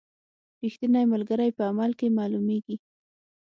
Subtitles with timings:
[0.63, 2.75] رښتینی ملګری په عمل کې معلومیږي.